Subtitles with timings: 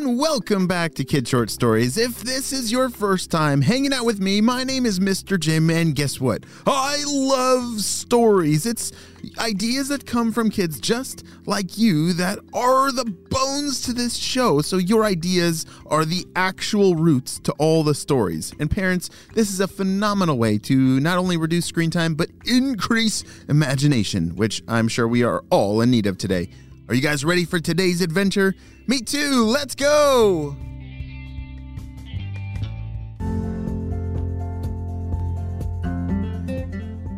[0.00, 1.98] And welcome back to Kid Short Stories.
[1.98, 5.38] If this is your first time hanging out with me, my name is Mr.
[5.38, 6.44] Jim, and guess what?
[6.66, 8.64] I love stories.
[8.64, 8.92] It's
[9.38, 14.62] ideas that come from kids just like you that are the bones to this show.
[14.62, 18.54] So your ideas are the actual roots to all the stories.
[18.58, 23.22] And parents, this is a phenomenal way to not only reduce screen time, but increase
[23.50, 26.48] imagination, which I'm sure we are all in need of today.
[26.90, 28.52] Are you guys ready for today's adventure?
[28.88, 30.56] Me too, let's go!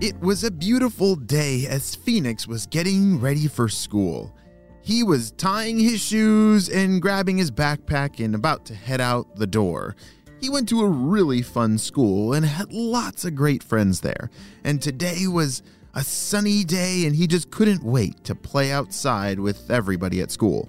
[0.00, 4.34] It was a beautiful day as Phoenix was getting ready for school.
[4.82, 9.46] He was tying his shoes and grabbing his backpack and about to head out the
[9.46, 9.94] door.
[10.40, 14.30] He went to a really fun school and had lots of great friends there.
[14.64, 15.62] And today was
[15.94, 20.68] a sunny day and he just couldn't wait to play outside with everybody at school.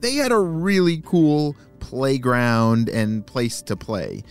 [0.00, 4.22] They had a really cool playground and place to play.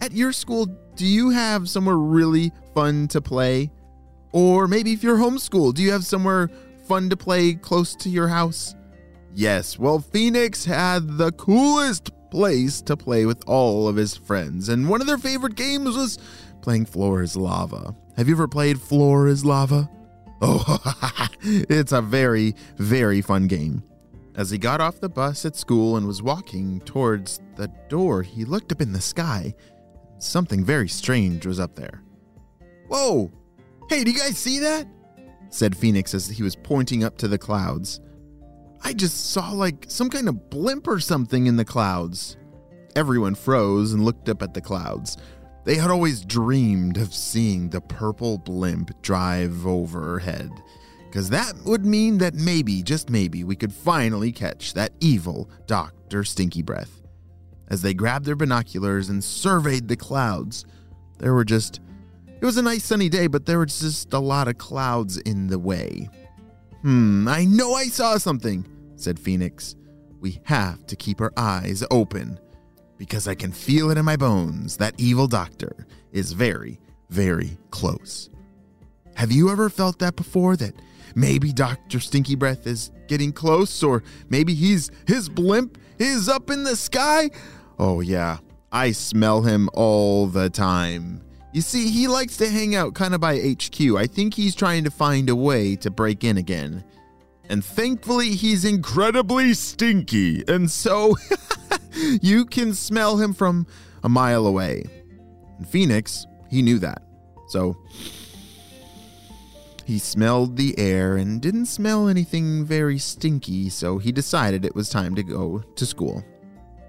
[0.00, 3.70] At your school, do you have somewhere really fun to play?
[4.32, 6.50] Or maybe if you're homeschooled, do you have somewhere
[6.86, 8.74] fun to play close to your house?
[9.34, 14.88] Yes, well, Phoenix had the coolest place to play with all of his friends, and
[14.88, 16.18] one of their favorite games was
[16.62, 17.94] playing Floor Lava.
[18.16, 19.90] Have you ever played Floor is Lava?
[20.40, 23.82] Oh, it's a very, very fun game.
[24.34, 28.46] As he got off the bus at school and was walking towards the door, he
[28.46, 29.54] looked up in the sky.
[30.18, 32.02] Something very strange was up there.
[32.88, 33.30] Whoa!
[33.90, 34.86] Hey, do you guys see that?
[35.50, 38.00] said Phoenix as he was pointing up to the clouds.
[38.82, 42.38] I just saw like some kind of blimp or something in the clouds.
[42.94, 45.18] Everyone froze and looked up at the clouds.
[45.66, 50.52] They had always dreamed of seeing the purple blimp drive overhead,
[51.06, 56.22] because that would mean that maybe, just maybe, we could finally catch that evil Dr.
[56.22, 57.02] Stinky Breath.
[57.66, 60.64] As they grabbed their binoculars and surveyed the clouds,
[61.18, 61.80] there were just
[62.40, 65.48] it was a nice sunny day, but there was just a lot of clouds in
[65.48, 66.08] the way.
[66.82, 69.74] Hmm, I know I saw something, said Phoenix.
[70.20, 72.38] We have to keep our eyes open
[72.98, 74.76] because I can feel it in my bones.
[74.76, 76.80] That evil doctor is very,
[77.10, 78.30] very close.
[79.14, 80.56] Have you ever felt that before?
[80.56, 80.74] That
[81.14, 82.00] maybe Dr.
[82.00, 87.30] Stinky Breath is getting close, or maybe he's his blimp is up in the sky?
[87.78, 88.38] Oh, yeah,
[88.72, 91.22] I smell him all the time.
[91.52, 93.80] You see, he likes to hang out kind of by HQ.
[93.96, 96.84] I think he's trying to find a way to break in again.
[97.48, 100.44] And thankfully, he's incredibly stinky.
[100.48, 101.14] And so
[102.22, 103.66] you can smell him from
[104.02, 104.84] a mile away.
[105.68, 107.02] Phoenix, he knew that.
[107.48, 107.76] So
[109.84, 114.90] he smelled the air and didn't smell anything very stinky, so he decided it was
[114.90, 116.24] time to go to school.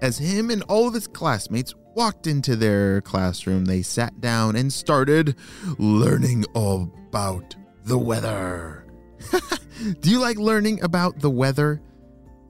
[0.00, 4.72] As him and all of his classmates walked into their classroom, they sat down and
[4.72, 5.36] started
[5.78, 8.84] learning about the weather.
[10.00, 11.80] Do you like learning about the weather?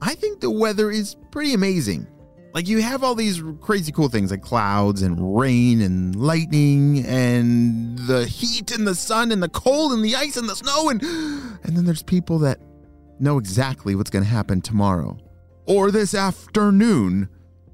[0.01, 2.07] I think the weather is pretty amazing.
[2.53, 7.97] Like you have all these crazy cool things like clouds and rain and lightning and
[7.99, 11.01] the heat and the sun and the cold and the ice and the snow and
[11.63, 12.59] and then there's people that
[13.19, 15.15] know exactly what's going to happen tomorrow
[15.67, 17.29] or this afternoon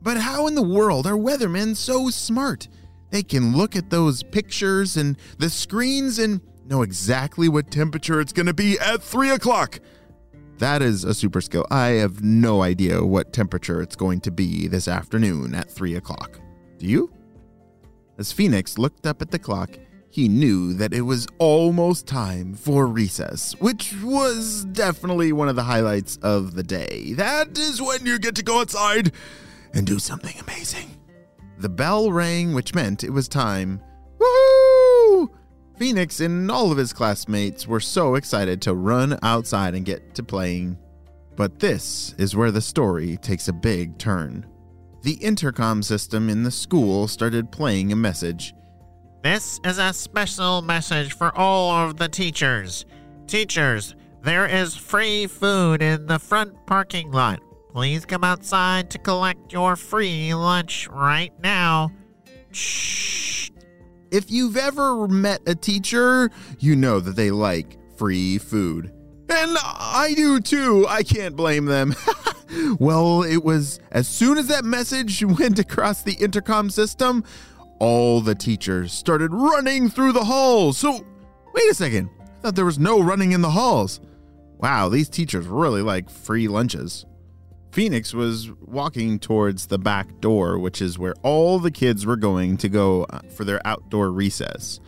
[0.06, 2.68] but how in the world are weathermen so smart?
[3.10, 8.32] They can look at those pictures and the screens and know exactly what temperature it's
[8.32, 9.80] going to be at 3 o'clock.
[10.58, 11.66] That is a super skill.
[11.70, 16.40] I have no idea what temperature it's going to be this afternoon at 3 o'clock.
[16.78, 17.12] Do you?
[18.18, 19.78] As Phoenix looked up at the clock,
[20.10, 25.64] he knew that it was almost time for recess, which was definitely one of the
[25.64, 27.12] highlights of the day.
[27.14, 29.12] That is when you get to go outside
[29.74, 30.90] and do something amazing.
[31.58, 33.82] The bell rang, which meant it was time.
[35.78, 40.24] Phoenix and all of his classmates were so excited to run outside and get to
[40.24, 40.78] playing.
[41.36, 44.46] But this is where the story takes a big turn.
[45.04, 48.54] The intercom system in the school started playing a message.
[49.22, 52.86] This is a special message for all of the teachers.
[53.28, 57.40] Teachers, There is free food in the front parking lot.
[57.74, 61.92] Please come outside to collect your free lunch right now.
[62.52, 63.52] Shh.
[64.12, 66.30] If you've ever met a teacher,
[66.60, 68.92] you know that they like free food.
[69.30, 70.86] And I do too.
[70.88, 71.96] I can't blame them.
[72.80, 77.24] well, it was as soon as that message went across the intercom system,
[77.80, 80.78] all the teachers started running through the halls.
[80.78, 81.06] So,
[81.54, 82.10] wait a second.
[82.22, 84.00] I thought there was no running in the halls.
[84.58, 87.06] Wow, these teachers really like free lunches.
[87.76, 92.56] Phoenix was walking towards the back door, which is where all the kids were going
[92.56, 94.80] to go uh, for their outdoor recess.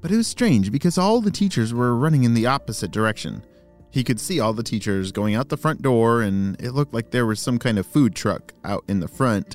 [0.00, 3.44] But it was strange because all the teachers were running in the opposite direction.
[3.90, 7.12] He could see all the teachers going out the front door, and it looked like
[7.12, 9.54] there was some kind of food truck out in the front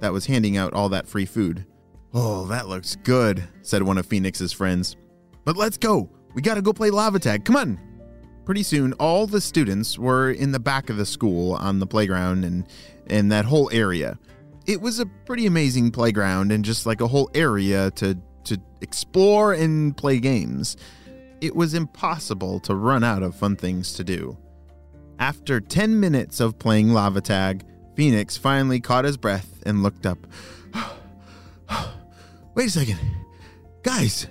[0.00, 1.64] that was handing out all that free food.
[2.12, 4.96] Oh, that looks good, said one of Phoenix's friends.
[5.44, 6.10] But let's go.
[6.34, 7.44] We gotta go play lava tag.
[7.44, 7.93] Come on.
[8.44, 12.44] Pretty soon, all the students were in the back of the school on the playground
[12.44, 12.66] and
[13.06, 14.18] in that whole area.
[14.66, 19.54] It was a pretty amazing playground and just like a whole area to to explore
[19.54, 20.76] and play games.
[21.40, 24.36] It was impossible to run out of fun things to do.
[25.18, 27.64] After 10 minutes of playing lava tag,
[27.94, 30.18] Phoenix finally caught his breath and looked up.
[32.54, 32.98] Wait a second.
[33.82, 34.26] Guys,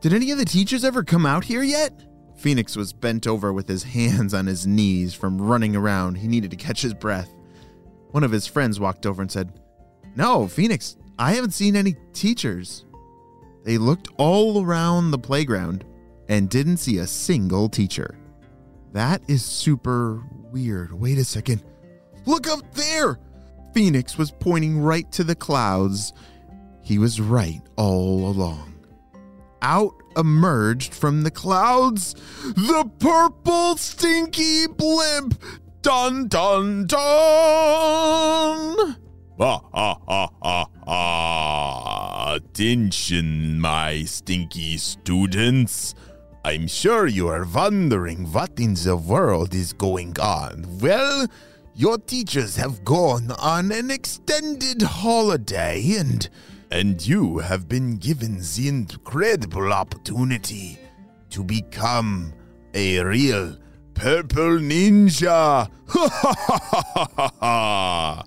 [0.00, 1.92] did any of the teachers ever come out here yet?
[2.38, 6.16] Phoenix was bent over with his hands on his knees from running around.
[6.16, 7.34] He needed to catch his breath.
[8.12, 9.60] One of his friends walked over and said,
[10.14, 12.86] No, Phoenix, I haven't seen any teachers.
[13.64, 15.84] They looked all around the playground
[16.28, 18.16] and didn't see a single teacher.
[18.92, 20.92] That is super weird.
[20.92, 21.62] Wait a second.
[22.24, 23.18] Look up there!
[23.74, 26.12] Phoenix was pointing right to the clouds.
[26.82, 28.77] He was right all along.
[29.62, 32.14] Out emerged from the clouds
[32.44, 35.40] the purple stinky blimp.
[35.82, 36.98] Dun dun dun!
[39.40, 42.34] Ah, ah, ah, ah, ah.
[42.34, 45.94] Attention, my stinky students.
[46.44, 50.66] I'm sure you are wondering what in the world is going on.
[50.80, 51.26] Well,
[51.74, 56.28] your teachers have gone on an extended holiday and
[56.70, 60.78] and you have been given the incredible opportunity
[61.30, 62.32] to become
[62.74, 63.56] a real
[63.94, 65.70] purple ninja.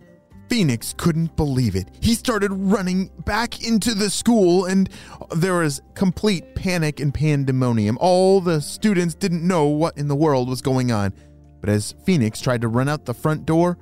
[0.49, 1.88] Phoenix couldn't believe it.
[2.01, 4.89] He started running back into the school, and
[5.33, 7.97] there was complete panic and pandemonium.
[8.01, 11.13] All the students didn't know what in the world was going on.
[11.61, 13.77] But as Phoenix tried to run out the front door,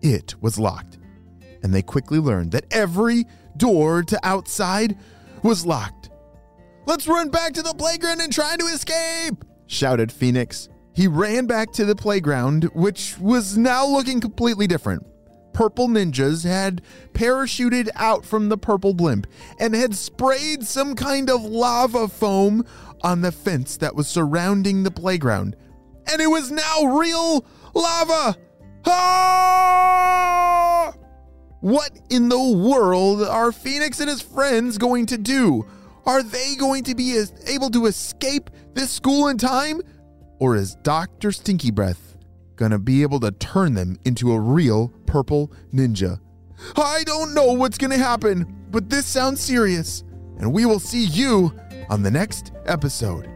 [0.00, 0.98] it was locked.
[1.64, 3.24] And they quickly learned that every
[3.56, 4.96] door to outside
[5.42, 6.10] was locked.
[6.86, 10.68] Let's run back to the playground and try to escape, shouted Phoenix.
[10.94, 15.06] He ran back to the playground, which was now looking completely different
[15.52, 16.82] purple ninjas had
[17.12, 19.26] parachuted out from the purple blimp
[19.58, 22.64] and had sprayed some kind of lava foam
[23.02, 25.56] on the fence that was surrounding the playground.
[26.10, 27.44] And it was now real
[27.74, 28.36] lava!
[28.86, 30.12] Ah!
[31.62, 35.64] What in the world are Phoenix and his friends going to do?
[36.04, 39.80] Are they going to be able to escape this school in time?
[40.40, 41.30] Or is Dr.
[41.30, 42.16] Stinky Breath
[42.56, 46.18] gonna be able to turn them into a real purple ninja.
[46.76, 50.02] I don't know what's gonna happen, but this sounds serious,
[50.38, 51.54] and we will see you
[51.90, 53.28] on the next episode.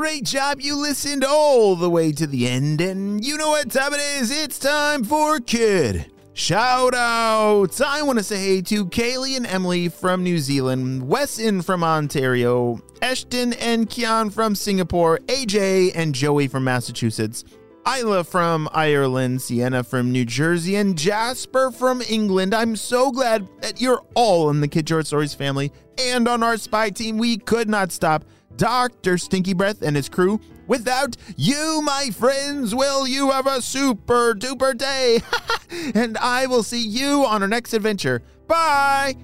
[0.00, 3.92] Great job, you listened all the way to the end, and you know what time
[3.92, 4.30] it is?
[4.30, 7.82] It's time for Kid Shout outs!
[7.82, 12.80] I want to say hey to Kaylee and Emily from New Zealand, Wesson from Ontario,
[13.02, 17.44] Ashton and Kian from Singapore, AJ and Joey from Massachusetts,
[17.86, 22.54] Isla from Ireland, Sienna from New Jersey, and Jasper from England.
[22.54, 26.56] I'm so glad that you're all in the Kid Short Stories family and on our
[26.56, 27.18] spy team.
[27.18, 28.24] We could not stop
[28.60, 29.16] Dr.
[29.16, 34.76] Stinky Breath and his crew Without you, my friends, will you have a super duper
[34.76, 35.20] day?
[35.94, 38.22] and I will see you on our next adventure.
[38.46, 39.16] Bye!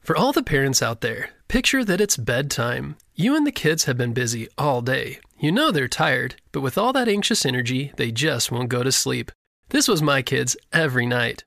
[0.00, 2.96] For all the parents out there, picture that it's bedtime.
[3.14, 5.20] You and the kids have been busy all day.
[5.38, 8.90] You know they're tired, but with all that anxious energy, they just won't go to
[8.90, 9.30] sleep.
[9.68, 11.44] This was my kids every night.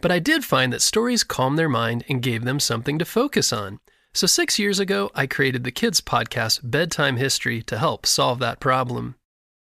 [0.00, 3.50] But I did find that stories calmed their mind and gave them something to focus
[3.52, 3.80] on.
[4.12, 8.58] So, six years ago, I created the kids' podcast, Bedtime History, to help solve that
[8.58, 9.14] problem.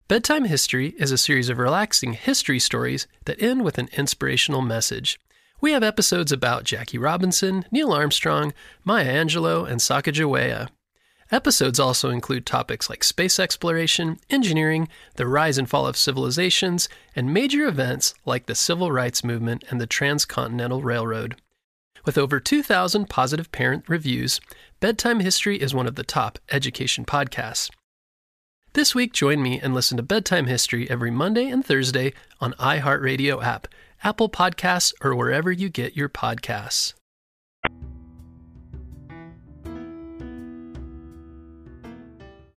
[0.08, 5.20] Bedtime History is a series of relaxing history stories that end with an inspirational message.
[5.60, 8.54] We have episodes about Jackie Robinson, Neil Armstrong,
[8.86, 10.70] Maya Angelou, and Sacagawea.
[11.32, 17.34] Episodes also include topics like space exploration, engineering, the rise and fall of civilizations, and
[17.34, 21.42] major events like the Civil Rights Movement and the Transcontinental Railroad.
[22.08, 24.40] With over 2,000 positive parent reviews,
[24.80, 27.70] Bedtime History is one of the top education podcasts.
[28.72, 33.44] This week, join me and listen to Bedtime History every Monday and Thursday on iHeartRadio
[33.44, 33.68] app,
[34.06, 36.94] Apple Podcasts, or wherever you get your podcasts.